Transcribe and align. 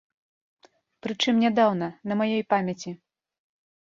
Прычым 1.05 1.33
нядаўна, 1.43 1.89
на 2.13 2.17
маёй 2.21 2.41
памяці. 2.55 2.95